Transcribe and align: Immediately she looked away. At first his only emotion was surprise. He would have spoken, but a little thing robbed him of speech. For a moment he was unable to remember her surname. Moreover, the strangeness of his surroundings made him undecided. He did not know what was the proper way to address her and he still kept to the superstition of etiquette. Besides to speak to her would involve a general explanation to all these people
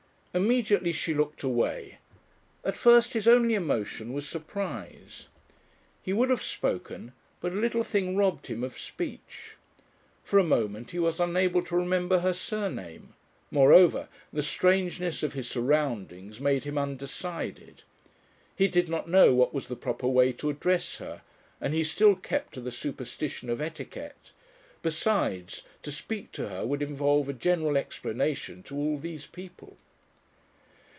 Immediately 0.33 0.93
she 0.93 1.13
looked 1.13 1.43
away. 1.43 1.97
At 2.63 2.77
first 2.77 3.11
his 3.11 3.27
only 3.27 3.53
emotion 3.53 4.13
was 4.13 4.25
surprise. 4.25 5.27
He 6.01 6.13
would 6.13 6.29
have 6.29 6.41
spoken, 6.41 7.11
but 7.41 7.51
a 7.51 7.55
little 7.59 7.83
thing 7.83 8.15
robbed 8.15 8.47
him 8.47 8.63
of 8.63 8.79
speech. 8.79 9.57
For 10.23 10.39
a 10.39 10.43
moment 10.45 10.91
he 10.91 10.99
was 10.99 11.19
unable 11.19 11.61
to 11.63 11.75
remember 11.75 12.19
her 12.19 12.31
surname. 12.31 13.13
Moreover, 13.51 14.07
the 14.31 14.41
strangeness 14.41 15.21
of 15.21 15.33
his 15.33 15.49
surroundings 15.49 16.39
made 16.39 16.63
him 16.63 16.77
undecided. 16.77 17.83
He 18.55 18.69
did 18.69 18.87
not 18.87 19.09
know 19.09 19.33
what 19.33 19.53
was 19.53 19.67
the 19.67 19.75
proper 19.75 20.07
way 20.07 20.31
to 20.31 20.49
address 20.49 20.99
her 20.99 21.23
and 21.59 21.73
he 21.73 21.83
still 21.83 22.15
kept 22.15 22.53
to 22.53 22.61
the 22.61 22.71
superstition 22.71 23.49
of 23.49 23.59
etiquette. 23.59 24.31
Besides 24.81 25.63
to 25.83 25.91
speak 25.91 26.31
to 26.31 26.47
her 26.47 26.65
would 26.65 26.81
involve 26.81 27.27
a 27.27 27.33
general 27.33 27.75
explanation 27.75 28.63
to 28.63 28.77
all 28.77 28.95
these 28.97 29.25
people 29.27 29.75